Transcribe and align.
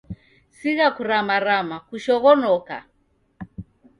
Sigha 0.57 0.87
kuramarama, 0.95 1.77
kushoghonoka 1.87 2.77